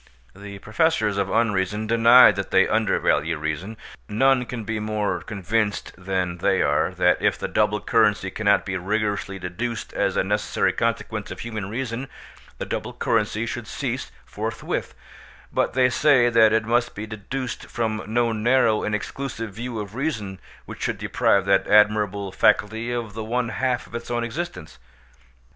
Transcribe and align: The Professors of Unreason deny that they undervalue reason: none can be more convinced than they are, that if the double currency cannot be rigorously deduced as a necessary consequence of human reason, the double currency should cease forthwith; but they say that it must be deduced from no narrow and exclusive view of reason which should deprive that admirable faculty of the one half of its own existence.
The 0.35 0.57
Professors 0.57 1.19
of 1.19 1.29
Unreason 1.29 1.85
deny 1.85 2.31
that 2.31 2.49
they 2.49 2.67
undervalue 2.67 3.37
reason: 3.37 3.77
none 4.09 4.45
can 4.47 4.63
be 4.63 4.79
more 4.79 5.21
convinced 5.21 5.93
than 5.95 6.39
they 6.39 6.63
are, 6.63 6.89
that 6.95 7.21
if 7.21 7.37
the 7.37 7.47
double 7.47 7.79
currency 7.79 8.31
cannot 8.31 8.65
be 8.65 8.75
rigorously 8.77 9.37
deduced 9.37 9.93
as 9.93 10.17
a 10.17 10.23
necessary 10.23 10.73
consequence 10.73 11.29
of 11.29 11.41
human 11.41 11.69
reason, 11.69 12.07
the 12.57 12.65
double 12.65 12.93
currency 12.93 13.45
should 13.45 13.67
cease 13.67 14.11
forthwith; 14.25 14.95
but 15.53 15.73
they 15.73 15.87
say 15.87 16.29
that 16.29 16.51
it 16.51 16.65
must 16.65 16.95
be 16.95 17.05
deduced 17.05 17.67
from 17.67 18.01
no 18.07 18.31
narrow 18.31 18.81
and 18.83 18.95
exclusive 18.95 19.53
view 19.53 19.77
of 19.79 19.93
reason 19.93 20.39
which 20.65 20.81
should 20.81 20.97
deprive 20.97 21.45
that 21.45 21.67
admirable 21.67 22.31
faculty 22.31 22.91
of 22.91 23.13
the 23.13 23.23
one 23.23 23.49
half 23.49 23.85
of 23.85 23.93
its 23.93 24.09
own 24.09 24.23
existence. 24.23 24.79